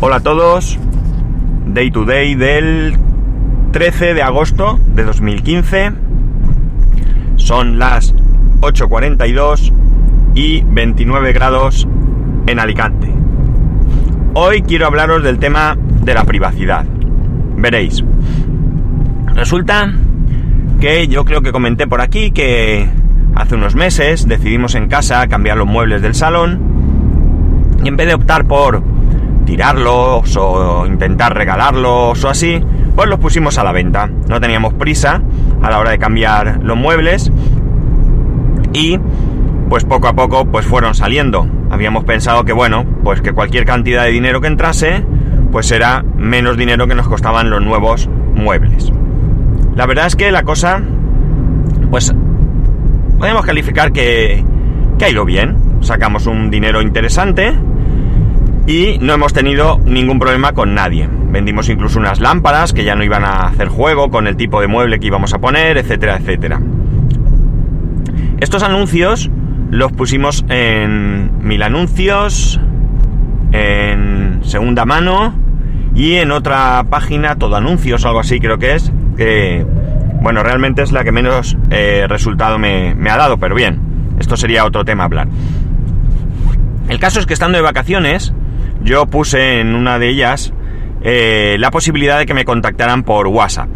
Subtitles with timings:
[0.00, 0.78] Hola a todos,
[1.66, 2.96] Day to Day del
[3.72, 5.90] 13 de agosto de 2015.
[7.34, 8.14] Son las
[8.60, 9.72] 8.42
[10.36, 11.88] y 29 grados
[12.46, 13.12] en Alicante.
[14.34, 16.86] Hoy quiero hablaros del tema de la privacidad.
[17.56, 18.04] Veréis.
[19.34, 19.92] Resulta
[20.80, 22.88] que yo creo que comenté por aquí que
[23.34, 26.60] hace unos meses decidimos en casa cambiar los muebles del salón
[27.82, 28.80] y en vez de optar por
[29.48, 32.62] tirarlos o intentar regalarlos o así,
[32.94, 34.10] pues los pusimos a la venta.
[34.28, 35.22] No teníamos prisa
[35.62, 37.32] a la hora de cambiar los muebles
[38.74, 39.00] y
[39.70, 41.48] pues poco a poco pues fueron saliendo.
[41.70, 45.02] Habíamos pensado que bueno, pues que cualquier cantidad de dinero que entrase
[45.50, 48.92] pues era menos dinero que nos costaban los nuevos muebles.
[49.76, 50.82] La verdad es que la cosa
[51.90, 52.14] pues
[53.18, 54.44] podemos calificar que,
[54.98, 55.56] que ha ido bien.
[55.80, 57.54] Sacamos un dinero interesante
[58.68, 61.08] y no hemos tenido ningún problema con nadie.
[61.30, 64.66] Vendimos incluso unas lámparas que ya no iban a hacer juego con el tipo de
[64.66, 66.60] mueble que íbamos a poner, etcétera, etcétera.
[68.40, 69.30] Estos anuncios
[69.70, 72.60] los pusimos en Mil Anuncios,
[73.52, 75.34] en Segunda Mano
[75.94, 79.64] y en otra página, Todo Anuncios algo así creo que es, que
[80.20, 83.80] bueno, realmente es la que menos eh, resultado me, me ha dado, pero bien,
[84.20, 85.28] esto sería otro tema a hablar.
[86.88, 88.34] El caso es que estando de vacaciones,
[88.82, 90.52] yo puse en una de ellas
[91.02, 93.68] eh, la posibilidad de que me contactaran por WhatsApp.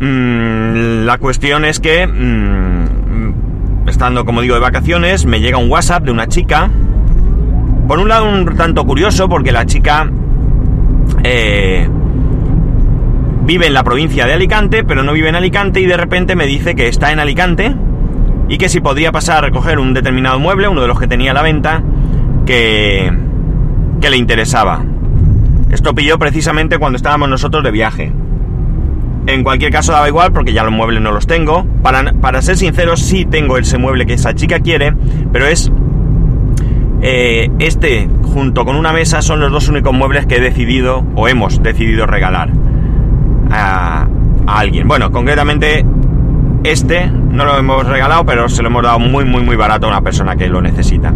[0.00, 6.04] Mm, la cuestión es que, mm, estando como digo de vacaciones, me llega un WhatsApp
[6.04, 6.70] de una chica.
[7.86, 10.10] Por un lado un tanto curioso porque la chica
[11.24, 11.88] eh,
[13.44, 16.46] vive en la provincia de Alicante, pero no vive en Alicante y de repente me
[16.46, 17.74] dice que está en Alicante
[18.48, 21.30] y que si podría pasar a recoger un determinado mueble, uno de los que tenía
[21.30, 21.82] a la venta,
[22.44, 23.10] que,
[24.00, 24.82] que le interesaba.
[25.70, 28.12] Esto pilló precisamente cuando estábamos nosotros de viaje.
[29.26, 31.66] En cualquier caso daba igual porque ya los muebles no los tengo.
[31.82, 34.94] Para, para ser sincero, sí tengo ese mueble que esa chica quiere,
[35.32, 35.70] pero es...
[37.00, 41.28] Eh, este, junto con una mesa, son los dos únicos muebles que he decidido, o
[41.28, 42.50] hemos decidido regalar
[43.50, 44.08] a,
[44.46, 44.88] a alguien.
[44.88, 45.84] Bueno, concretamente
[46.64, 49.90] este no lo hemos regalado, pero se lo hemos dado muy, muy, muy barato a
[49.90, 51.14] una persona que lo necesita.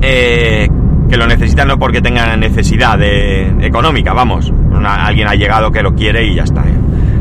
[0.00, 0.68] Eh,
[1.08, 4.52] que lo necesita no porque tenga necesidad económica, vamos.
[4.84, 6.62] alguien ha llegado que lo quiere y ya está.
[6.62, 6.74] ¿eh?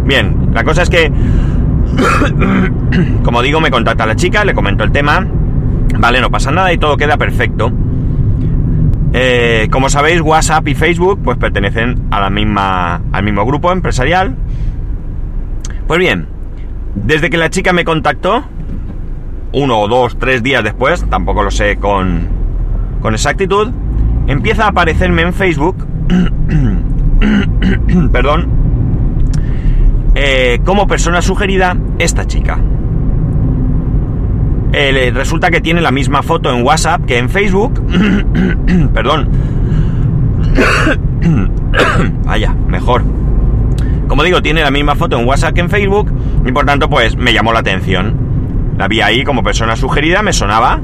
[0.06, 1.12] Bien, la cosa es que,
[3.24, 5.26] como digo, me contacta la chica, le comento el tema.
[5.98, 7.72] Vale, no pasa nada y todo queda perfecto.
[9.14, 14.36] Eh, como sabéis, WhatsApp y Facebook pues pertenecen a la misma, al mismo grupo empresarial.
[15.88, 16.28] Pues bien,
[16.96, 18.44] desde que la chica me contactó,
[19.54, 22.28] uno dos, tres días después, tampoco lo sé con,
[23.06, 23.68] con exactitud,
[24.26, 25.86] empieza a aparecerme en Facebook,
[28.12, 28.48] perdón,
[30.16, 32.58] eh, como persona sugerida esta chica.
[34.74, 37.80] Eh, resulta que tiene la misma foto en WhatsApp que en Facebook,
[38.96, 39.30] perdón,
[42.26, 43.04] vaya, mejor.
[44.08, 46.12] Como digo, tiene la misma foto en WhatsApp que en Facebook
[46.44, 48.16] y por tanto pues me llamó la atención.
[48.80, 50.82] La vi ahí como persona sugerida, me sonaba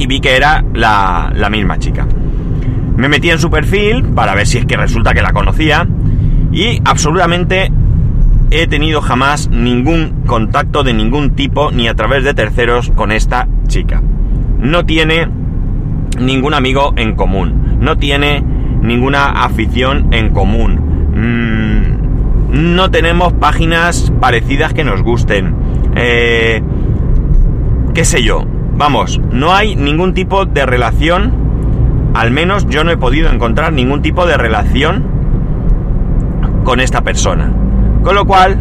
[0.00, 2.06] y vi que era la, la misma chica.
[2.96, 5.86] Me metí en su perfil para ver si es que resulta que la conocía
[6.50, 7.70] y absolutamente
[8.50, 13.46] he tenido jamás ningún contacto de ningún tipo ni a través de terceros con esta
[13.68, 14.02] chica.
[14.58, 15.28] No tiene
[16.18, 18.42] ningún amigo en común, no tiene
[18.80, 20.80] ninguna afición en común.
[21.14, 25.54] Mm, no tenemos páginas parecidas que nos gusten.
[25.94, 26.62] Eh,
[27.94, 28.46] ¿Qué sé yo?
[28.80, 31.34] Vamos, no hay ningún tipo de relación,
[32.14, 35.04] al menos yo no he podido encontrar ningún tipo de relación
[36.64, 37.52] con esta persona.
[38.02, 38.58] Con lo cual,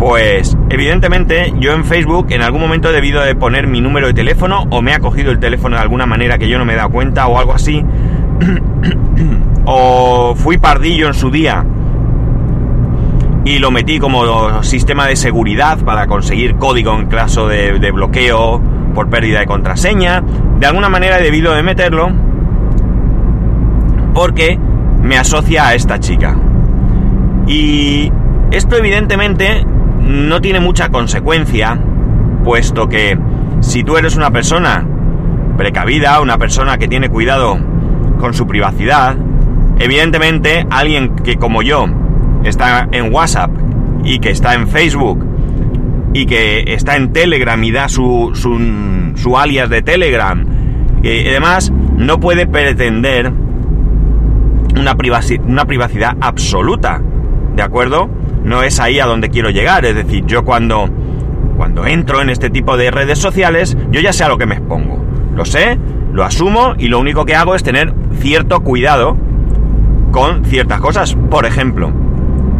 [0.00, 4.14] pues evidentemente yo en Facebook en algún momento he debido de poner mi número de
[4.14, 6.76] teléfono o me ha cogido el teléfono de alguna manera que yo no me he
[6.76, 7.84] dado cuenta o algo así.
[9.64, 11.64] o fui pardillo en su día
[13.44, 18.71] y lo metí como sistema de seguridad para conseguir código en caso de, de bloqueo
[18.92, 20.22] por pérdida de contraseña.
[20.58, 22.10] De alguna manera he debido de meterlo
[24.14, 24.58] porque
[25.02, 26.36] me asocia a esta chica.
[27.46, 28.12] Y
[28.50, 29.66] esto evidentemente
[30.00, 31.78] no tiene mucha consecuencia,
[32.44, 33.18] puesto que
[33.60, 34.86] si tú eres una persona
[35.56, 37.58] precavida, una persona que tiene cuidado
[38.18, 39.16] con su privacidad,
[39.78, 41.86] evidentemente alguien que como yo
[42.44, 43.50] está en WhatsApp
[44.04, 45.31] y que está en Facebook
[46.14, 50.44] y que está en Telegram y da su, su, alias de Telegram
[51.02, 53.32] y demás, no puede pretender
[54.78, 54.96] una,
[55.46, 57.02] una privacidad absoluta,
[57.56, 58.08] ¿de acuerdo?
[58.44, 60.88] No es ahí a donde quiero llegar, es decir, yo cuando,
[61.56, 64.56] cuando entro en este tipo de redes sociales, yo ya sé a lo que me
[64.56, 65.04] expongo,
[65.34, 65.78] lo sé,
[66.12, 69.16] lo asumo y lo único que hago es tener cierto cuidado
[70.10, 71.16] con ciertas cosas.
[71.30, 71.90] Por ejemplo,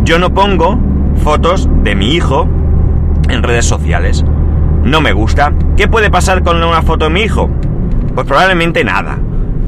[0.04, 0.78] yo no pongo
[1.22, 2.48] fotos de mi hijo
[3.28, 4.24] en redes sociales.
[4.84, 5.52] No me gusta.
[5.76, 7.48] ¿Qué puede pasar con una foto de mi hijo?
[8.14, 9.18] Pues probablemente nada.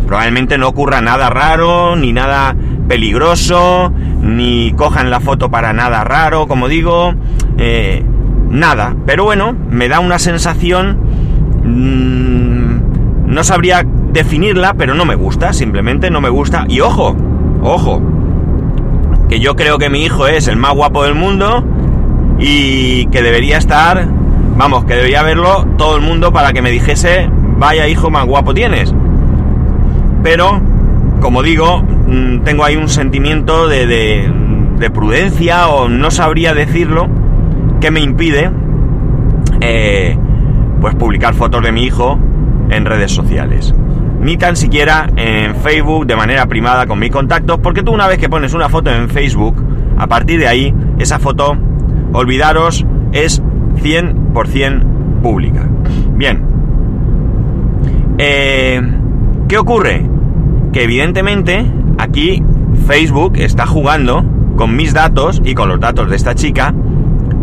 [0.06, 2.54] Probablemente no ocurra nada raro, ni nada
[2.88, 7.14] peligroso, ni cojan la foto para nada raro, como digo.
[7.58, 8.04] Eh,
[8.50, 8.94] nada.
[9.06, 10.98] Pero bueno, me da una sensación...
[11.64, 15.52] Mmm, no sabría definirla, pero no me gusta.
[15.52, 16.66] Simplemente no me gusta.
[16.68, 17.16] Y ojo,
[17.62, 18.02] ojo.
[19.28, 21.64] Que yo creo que mi hijo es el más guapo del mundo
[22.38, 24.06] y que debería estar,
[24.56, 27.28] vamos, que debería verlo todo el mundo para que me dijese,
[27.58, 28.94] vaya hijo más guapo tienes.
[30.22, 30.60] Pero,
[31.20, 37.08] como digo, mm, tengo ahí un sentimiento de, de, prudencia o no sabría decirlo
[37.80, 38.50] que me impide
[39.60, 40.16] eh,
[40.80, 42.18] pues publicar fotos de mi hijo
[42.70, 43.74] en redes sociales.
[44.20, 48.18] Ni tan siquiera en Facebook de manera primada con mis contactos, porque tú una vez
[48.18, 49.56] que pones una foto en Facebook,
[49.96, 51.56] a partir de ahí, esa foto
[52.14, 53.42] olvidaros, es
[53.82, 55.66] 100% pública.
[56.16, 56.42] Bien.
[58.18, 58.80] Eh,
[59.48, 60.08] ¿Qué ocurre?
[60.72, 61.66] Que evidentemente
[61.98, 62.42] aquí
[62.86, 64.24] Facebook está jugando
[64.56, 66.72] con mis datos y con los datos de esta chica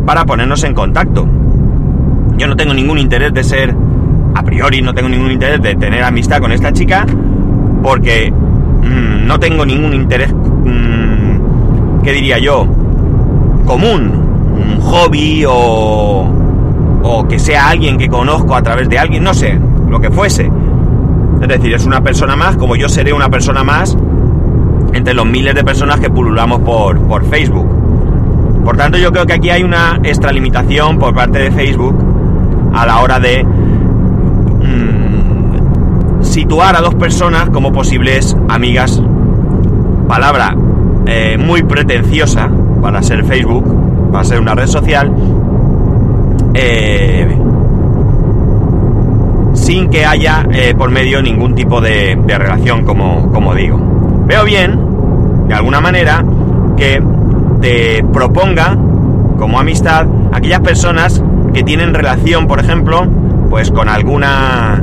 [0.06, 1.27] para ponernos en contacto.
[2.38, 3.75] Yo no tengo ningún interés de ser,
[4.33, 7.06] a priori no tengo ningún interés de tener amistad con esta chica
[7.83, 12.65] porque mmm, no tengo ningún interés, mmm, ¿qué diría yo?
[13.65, 16.30] Común un hobby o,
[17.03, 19.59] o que sea alguien que conozco a través de alguien, no sé,
[19.89, 20.50] lo que fuese.
[21.42, 23.98] Es decir, es una persona más, como yo seré una persona más
[24.94, 27.68] entre los miles de personas que pululamos por, por Facebook.
[28.63, 31.95] Por tanto, yo creo que aquí hay una extralimitación por parte de Facebook
[32.74, 33.44] a la hora de
[34.63, 39.01] mmm, situar a dos personas como posibles amigas.
[40.07, 40.56] Palabra
[41.07, 42.50] eh, muy pretenciosa
[42.81, 43.65] para ser Facebook,
[44.13, 45.11] va a ser una red social,
[46.53, 47.37] eh,
[49.53, 53.79] sin que haya eh, por medio ningún tipo de, de, relación, como, como digo.
[54.25, 54.79] Veo bien,
[55.47, 56.23] de alguna manera,
[56.77, 57.01] que
[57.61, 58.77] te proponga
[59.37, 61.23] como amistad aquellas personas
[61.53, 63.07] que tienen relación, por ejemplo,
[63.49, 64.81] pues con alguna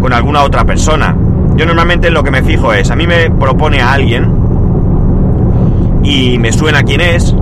[0.00, 1.14] con alguna otra persona.
[1.56, 4.26] Yo normalmente lo que me fijo es, a mí me propone a alguien
[6.02, 7.34] y me suena quién es,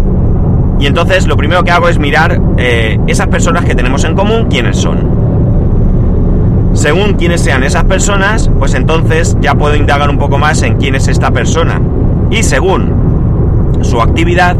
[0.78, 4.46] y entonces lo primero que hago es mirar eh, esas personas que tenemos en común,
[4.48, 5.18] quiénes son.
[6.74, 10.94] Según quiénes sean esas personas, pues entonces ya puedo indagar un poco más en quién
[10.94, 11.80] es esta persona.
[12.30, 14.56] Y según su actividad,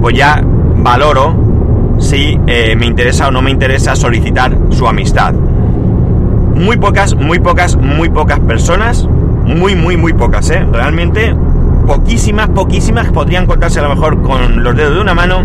[0.00, 0.42] pues ya
[0.76, 1.34] valoro
[1.98, 5.32] si eh, me interesa o no me interesa solicitar su amistad.
[5.32, 9.08] Muy pocas, muy pocas, muy pocas personas,
[9.44, 10.66] muy, muy, muy pocas, ¿eh?
[10.70, 11.34] Realmente
[11.86, 15.44] poquísimas, poquísimas, podrían contarse a lo mejor con los dedos de una mano,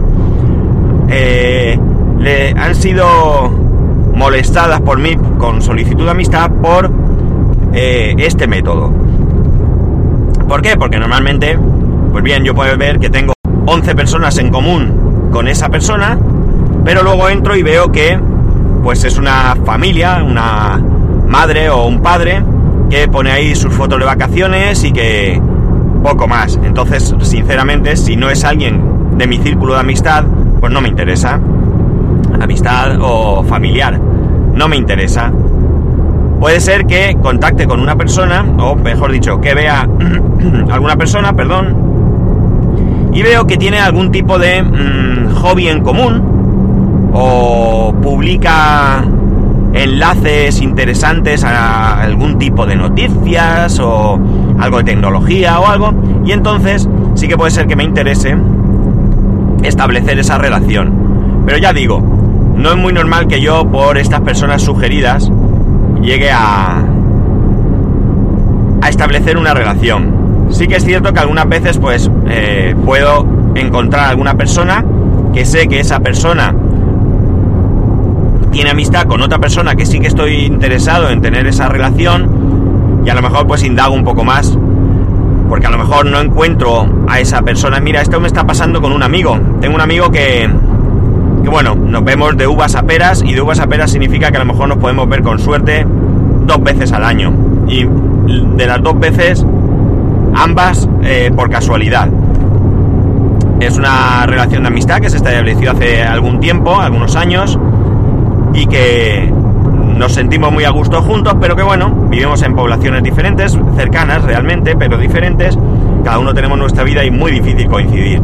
[1.09, 1.79] eh,
[2.19, 3.49] le han sido
[4.13, 6.91] molestadas por mí con solicitud de amistad por
[7.73, 8.91] eh, este método.
[10.47, 10.75] ¿Por qué?
[10.77, 11.57] Porque normalmente,
[12.11, 13.33] pues bien, yo puedo ver que tengo
[13.65, 16.17] 11 personas en común con esa persona,
[16.83, 18.19] pero luego entro y veo que
[18.83, 20.81] pues es una familia, una
[21.27, 22.43] madre o un padre
[22.89, 25.39] que pone ahí sus fotos de vacaciones y que
[26.01, 26.59] poco más.
[26.63, 30.23] Entonces, sinceramente, si no es alguien de mi círculo de amistad,
[30.59, 31.39] pues no me interesa.
[32.41, 33.99] Amistad o familiar,
[34.53, 35.31] no me interesa.
[36.39, 39.87] Puede ser que contacte con una persona, o mejor dicho, que vea
[40.71, 47.93] alguna persona, perdón, y veo que tiene algún tipo de mmm, hobby en común, o
[48.01, 49.03] publica
[49.73, 54.19] enlaces interesantes a algún tipo de noticias o
[54.59, 55.93] algo de tecnología o algo,
[56.25, 58.35] y entonces sí que puede ser que me interese
[59.63, 61.43] establecer esa relación.
[61.45, 62.01] Pero ya digo,
[62.55, 65.31] no es muy normal que yo por estas personas sugeridas
[66.01, 66.83] llegue a
[68.81, 70.47] a establecer una relación.
[70.49, 74.83] Sí que es cierto que algunas veces pues eh, puedo encontrar alguna persona
[75.33, 76.55] que sé que esa persona
[78.51, 83.09] tiene amistad con otra persona que sí que estoy interesado en tener esa relación y
[83.09, 84.57] a lo mejor pues indago un poco más
[85.49, 87.79] porque a lo mejor no encuentro a esa persona.
[87.79, 89.37] Mira, esto me está pasando con un amigo.
[89.59, 90.47] Tengo un amigo que,
[91.43, 94.37] que bueno, nos vemos de uvas a peras y de uvas a peras significa que
[94.37, 95.85] a lo mejor nos podemos ver con suerte
[96.45, 97.33] dos veces al año.
[97.67, 99.43] Y de las dos veces,
[100.35, 102.09] ambas eh, por casualidad.
[103.59, 107.57] Es una relación de amistad que se estableció hace algún tiempo, algunos años,
[108.53, 109.31] y que
[109.99, 114.75] nos sentimos muy a gusto juntos, pero que bueno, vivimos en poblaciones diferentes, cercanas realmente,
[114.75, 115.57] pero diferentes.
[116.03, 118.21] Cada uno tenemos nuestra vida y muy difícil coincidir.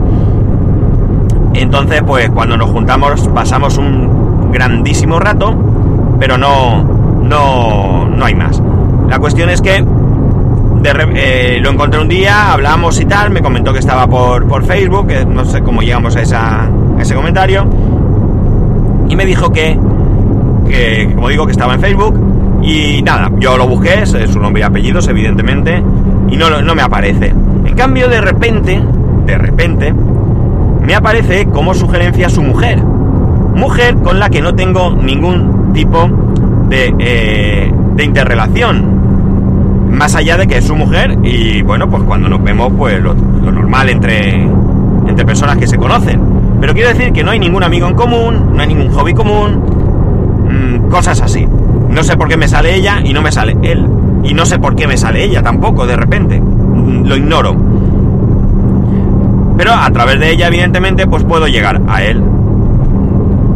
[1.53, 5.53] Entonces, pues cuando nos juntamos pasamos un grandísimo rato,
[6.19, 8.61] pero no, no, no hay más.
[9.09, 9.83] La cuestión es que
[10.85, 15.07] eh, lo encontré un día, hablamos y tal, me comentó que estaba por, por Facebook,
[15.27, 17.65] no sé cómo llegamos a, esa, a ese comentario,
[19.09, 19.77] y me dijo que
[20.67, 24.61] que como digo que estaba en Facebook y nada, yo lo busqué, es su nombre
[24.61, 25.83] y apellidos evidentemente
[26.29, 27.27] y no, no me aparece.
[27.65, 28.81] En cambio de repente,
[29.25, 29.93] de repente,
[30.81, 32.81] me aparece como sugerencia su mujer.
[32.81, 36.09] Mujer con la que no tengo ningún tipo
[36.69, 38.95] de, eh, de interrelación.
[39.91, 43.13] Más allá de que es su mujer y bueno, pues cuando nos vemos pues lo,
[43.13, 44.43] lo normal entre,
[45.07, 46.19] entre personas que se conocen.
[46.59, 49.74] Pero quiero decir que no hay ningún amigo en común, no hay ningún hobby común,
[50.55, 51.45] Mm, cosas así.
[51.89, 53.85] No sé por qué me sale ella y no me sale él.
[54.23, 56.39] Y no sé por qué me sale ella tampoco, de repente.
[56.39, 57.55] Mm, lo ignoro.
[59.57, 62.21] Pero a través de ella, evidentemente, pues puedo llegar a él.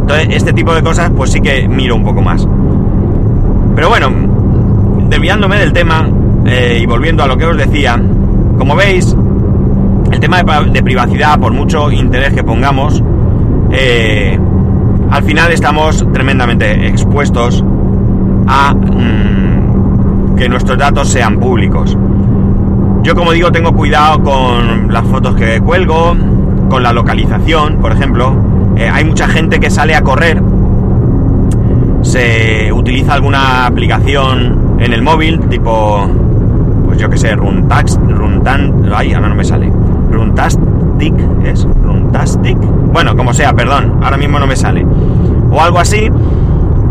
[0.02, 2.46] Entonces, este tipo de cosas, pues sí que miro un poco más.
[3.74, 4.10] Pero bueno,
[5.08, 6.08] desviándome del tema
[6.46, 8.00] eh, y volviendo a lo que os decía,
[8.58, 9.14] como veis,
[10.10, 13.02] el tema de, privacidad, por mucho interés que pongamos,
[13.70, 14.38] eh,
[15.10, 17.64] al final estamos tremendamente expuestos
[18.46, 21.96] a mm, que nuestros datos sean públicos.
[23.02, 26.14] Yo como digo tengo cuidado con las fotos que cuelgo,
[26.68, 28.34] con la localización, por ejemplo.
[28.76, 30.40] Eh, hay mucha gente que sale a correr,
[32.02, 36.08] se utiliza alguna aplicación en el móvil, tipo,
[36.86, 39.70] pues yo que sé, Runtax, Runtan, ay, ahora no me sale,
[41.44, 41.66] ¿es?
[41.82, 42.58] Runtastic,
[42.92, 44.84] bueno, como sea, perdón, ahora mismo no me sale.
[45.50, 46.10] O algo así.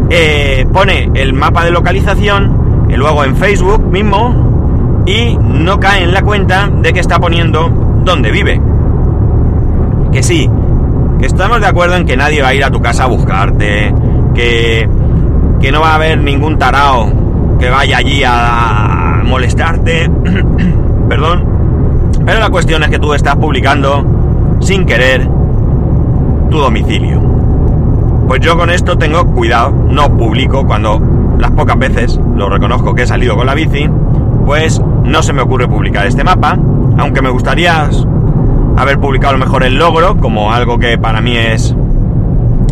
[0.10, 6.14] Eh, pone el mapa de localización, y luego en Facebook mismo, y no cae en
[6.14, 7.70] la cuenta de que está poniendo
[8.04, 8.60] dónde vive.
[10.12, 10.50] Que sí,
[11.20, 13.94] que estamos de acuerdo en que nadie va a ir a tu casa a buscarte,
[14.34, 14.90] que,
[15.62, 17.12] que no va a haber ningún tarao
[17.60, 20.10] que vaya allí a molestarte.
[21.10, 21.59] Perdón.
[22.26, 24.06] Pero la cuestión es que tú estás publicando
[24.60, 25.28] sin querer
[26.50, 27.22] tu domicilio.
[28.28, 31.02] Pues yo con esto tengo cuidado, no publico cuando
[31.38, 33.90] las pocas veces, lo reconozco que he salido con la bici,
[34.46, 36.58] pues no se me ocurre publicar este mapa,
[36.98, 37.90] aunque me gustaría
[38.78, 41.76] haber publicado a lo mejor el logro como algo que para mí es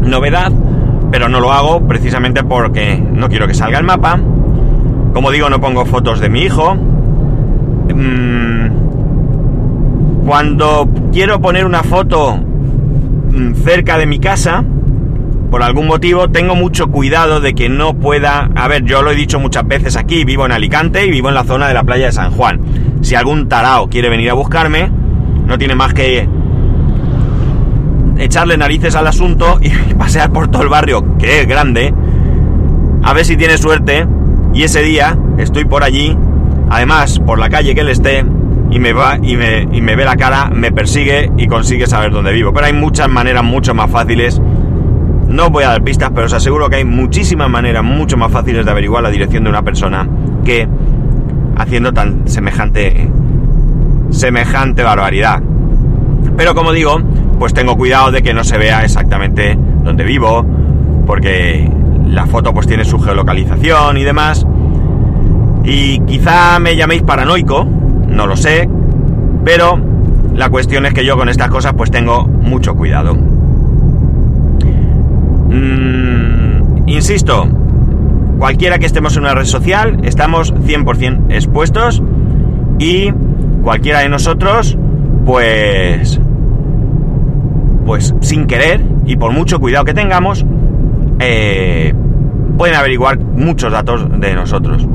[0.01, 0.51] novedad,
[1.11, 4.19] pero no lo hago precisamente porque no quiero que salga el mapa.
[5.13, 6.75] Como digo, no pongo fotos de mi hijo.
[6.75, 8.46] Mm,
[10.27, 12.39] cuando quiero poner una foto
[13.37, 14.63] Mm, cerca de mi casa,
[15.51, 18.49] por algún motivo, tengo mucho cuidado de que no pueda...
[18.55, 21.35] A ver, yo lo he dicho muchas veces aquí, vivo en Alicante y vivo en
[21.35, 22.59] la zona de la playa de San Juan.
[23.01, 24.89] Si algún tarao quiere venir a buscarme,
[25.45, 26.27] no tiene más que
[28.17, 31.93] echarle narices al asunto y pasear por todo el barrio, que es grande,
[33.03, 34.07] a ver si tiene suerte
[34.53, 36.17] y ese día estoy por allí,
[36.71, 38.25] además por la calle que él esté,
[38.69, 42.11] y me va y me, y me ve la cara, me persigue y consigue saber
[42.11, 42.53] dónde vivo.
[42.53, 44.41] Pero hay muchas maneras mucho más fáciles.
[45.27, 48.31] No os voy a dar pistas, pero os aseguro que hay muchísimas maneras mucho más
[48.31, 50.07] fáciles de averiguar la dirección de una persona
[50.43, 50.67] que
[51.57, 53.09] haciendo tan semejante
[54.11, 55.41] semejante barbaridad.
[56.35, 56.99] Pero como digo,
[57.39, 60.45] pues tengo cuidado de que no se vea exactamente dónde vivo,
[61.05, 61.69] porque
[62.05, 64.45] la foto pues tiene su geolocalización y demás.
[65.63, 67.67] Y quizá me llaméis paranoico,
[68.07, 68.69] no lo sé,
[69.43, 69.79] pero
[70.33, 73.15] la cuestión es que yo con estas cosas pues tengo mucho cuidado.
[75.49, 77.47] Mm, insisto,
[78.37, 82.03] cualquiera que estemos en una red social, estamos 100% expuestos
[82.79, 83.11] y
[83.63, 84.77] cualquiera de nosotros,
[85.25, 86.19] pues,
[87.85, 90.45] pues sin querer y por mucho cuidado que tengamos,
[91.19, 91.93] eh,
[92.57, 94.87] pueden averiguar muchos datos de nosotros.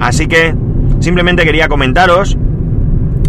[0.00, 0.54] Así que
[1.00, 2.36] Simplemente quería comentaros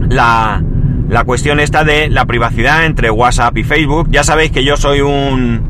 [0.10, 0.64] la,
[1.10, 4.08] la cuestión esta de la privacidad entre WhatsApp y Facebook.
[4.10, 5.62] Ya sabéis que yo soy un,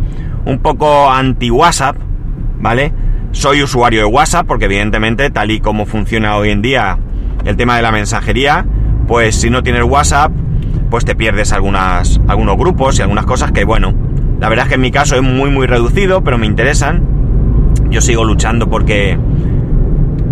[0.45, 1.97] un poco anti-WhatsApp,
[2.59, 2.93] ¿vale?
[3.31, 6.97] Soy usuario de WhatsApp porque evidentemente tal y como funciona hoy en día
[7.45, 8.65] el tema de la mensajería,
[9.07, 10.31] pues si no tienes WhatsApp,
[10.89, 13.93] pues te pierdes algunas, algunos grupos y algunas cosas que, bueno,
[14.39, 17.03] la verdad es que en mi caso es muy muy reducido, pero me interesan.
[17.89, 19.17] Yo sigo luchando porque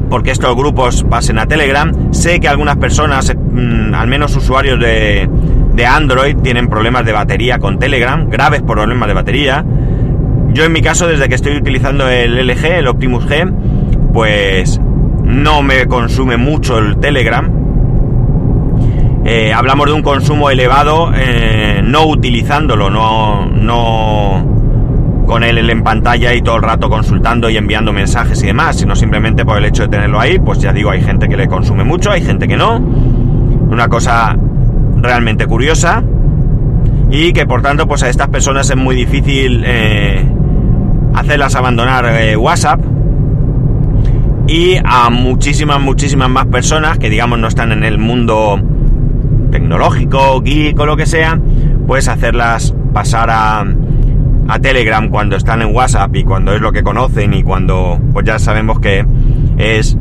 [0.10, 2.14] porque estos grupos pasen a Telegram.
[2.14, 5.30] Sé que algunas personas, mm, al menos usuarios de,
[5.74, 9.66] de Android, tienen problemas de batería con Telegram, graves problemas de batería.
[10.54, 13.52] Yo en mi caso, desde que estoy utilizando el LG, el Optimus G,
[14.14, 14.80] pues
[15.24, 17.52] no me consume mucho el Telegram.
[19.26, 24.55] Eh, hablamos de un consumo elevado, eh, no utilizándolo, no, no
[25.26, 28.96] con él en pantalla y todo el rato consultando y enviando mensajes y demás, sino
[28.96, 31.84] simplemente por el hecho de tenerlo ahí, pues ya digo, hay gente que le consume
[31.84, 32.78] mucho, hay gente que no.
[32.78, 34.36] Una cosa
[34.98, 36.04] realmente curiosa
[37.12, 40.26] y que por tanto pues a estas personas es muy difícil eh,
[41.14, 42.80] hacerlas abandonar eh, WhatsApp
[44.48, 48.60] y a muchísimas, muchísimas más personas que digamos no están en el mundo
[49.52, 51.40] tecnológico, geek o lo que sea,
[51.88, 53.66] pues hacerlas pasar a,
[54.48, 58.26] a Telegram cuando están en WhatsApp y cuando es lo que conocen y cuando pues
[58.26, 59.06] ya sabemos que
[59.58, 59.98] es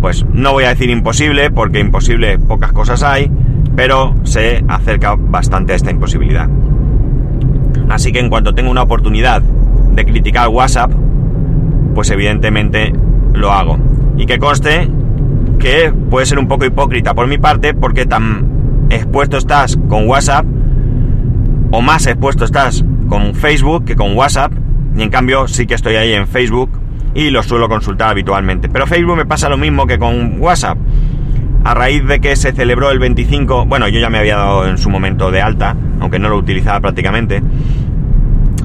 [0.00, 3.30] pues no voy a decir imposible porque imposible pocas cosas hay
[3.76, 6.48] pero se acerca bastante a esta imposibilidad.
[7.88, 10.92] Así que en cuanto tengo una oportunidad de criticar WhatsApp
[11.94, 12.92] pues evidentemente
[13.32, 13.78] lo hago.
[14.16, 14.88] Y que conste
[15.58, 20.44] que puede ser un poco hipócrita por mi parte porque tan expuesto estás con WhatsApp
[21.70, 24.52] o más expuesto estás con Facebook que con WhatsApp.
[24.96, 26.70] Y en cambio sí que estoy ahí en Facebook
[27.12, 28.70] y lo suelo consultar habitualmente.
[28.70, 30.78] Pero Facebook me pasa lo mismo que con WhatsApp.
[31.62, 34.78] A raíz de que se celebró el 25, bueno, yo ya me había dado en
[34.78, 37.42] su momento de alta, aunque no lo utilizaba prácticamente.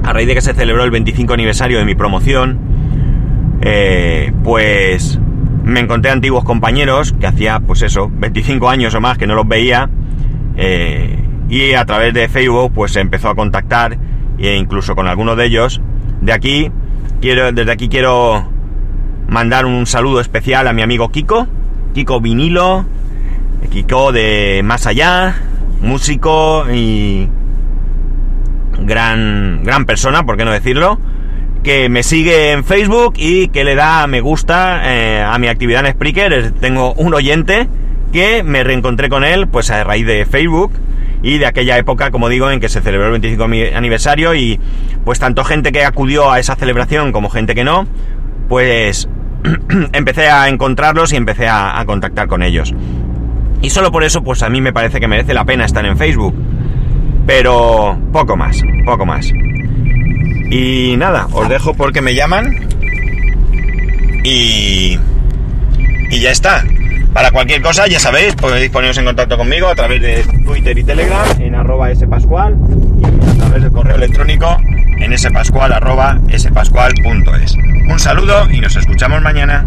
[0.02, 2.58] A raíz de que se celebró el 25 aniversario de mi promoción,
[3.60, 5.18] eh, pues
[5.64, 9.46] me encontré antiguos compañeros que hacía, pues eso, 25 años o más que no los
[9.46, 9.90] veía.
[10.56, 13.98] Eh, y a través de Facebook, pues se empezó a contactar
[14.38, 15.80] e incluso con algunos de ellos.
[16.20, 16.70] De aquí,
[17.20, 18.48] quiero, desde aquí quiero
[19.28, 21.46] mandar un saludo especial a mi amigo Kiko,
[21.94, 22.84] Kiko Vinilo,
[23.70, 25.34] Kiko de Más Allá,
[25.80, 27.28] músico y
[28.80, 30.98] gran, gran persona, por qué no decirlo,
[31.62, 35.84] que me sigue en Facebook y que le da me gusta eh, a mi actividad
[35.84, 36.52] en Spreaker.
[36.52, 37.68] Tengo un oyente
[38.12, 40.72] que me reencontré con él pues a raíz de Facebook
[41.22, 44.60] y de aquella época, como digo, en que se celebró el 25 aniversario y
[45.04, 47.86] pues tanto gente que acudió a esa celebración como gente que no,
[48.48, 49.08] pues
[49.92, 52.74] empecé a encontrarlos y empecé a, contactar con ellos.
[53.62, 55.96] Y solo por eso, pues a mí me parece que merece la pena estar en
[55.96, 56.34] Facebook.
[57.26, 59.32] Pero poco más, poco más.
[60.50, 62.54] Y nada, os dejo porque me llaman.
[64.22, 64.98] Y...
[66.08, 66.64] Y ya está.
[67.16, 70.84] Para cualquier cosa, ya sabéis, podéis poneros en contacto conmigo a través de Twitter y
[70.84, 72.54] Telegram en arroba spascual
[73.00, 74.60] y a través del correo electrónico
[74.98, 77.56] en spascual arroba spascual.es.
[77.88, 79.64] Un saludo y nos escuchamos mañana.